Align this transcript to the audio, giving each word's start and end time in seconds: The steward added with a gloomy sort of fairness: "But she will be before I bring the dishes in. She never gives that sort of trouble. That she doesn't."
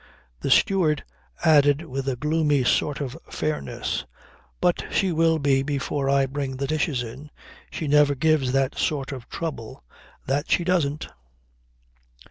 The 0.39 0.49
steward 0.49 1.03
added 1.45 1.83
with 1.85 2.09
a 2.09 2.15
gloomy 2.15 2.63
sort 2.63 3.01
of 3.01 3.15
fairness: 3.29 4.07
"But 4.59 4.83
she 4.89 5.11
will 5.11 5.37
be 5.37 5.61
before 5.61 6.09
I 6.09 6.25
bring 6.25 6.57
the 6.57 6.65
dishes 6.65 7.03
in. 7.03 7.29
She 7.69 7.87
never 7.87 8.15
gives 8.15 8.51
that 8.51 8.73
sort 8.75 9.11
of 9.11 9.29
trouble. 9.29 9.83
That 10.25 10.49
she 10.49 10.63
doesn't." 10.63 11.07